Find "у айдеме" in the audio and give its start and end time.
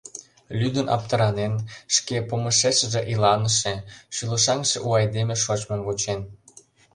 4.87-5.35